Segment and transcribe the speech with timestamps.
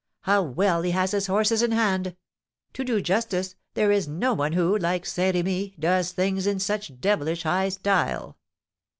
[0.21, 2.15] How well he has his horses in hand!
[2.73, 6.99] To do justice, there is no one who, like Saint Remy, does things in such
[6.99, 8.39] devilish high style!"